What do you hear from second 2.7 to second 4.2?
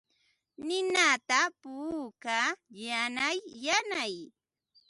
yanay yanay.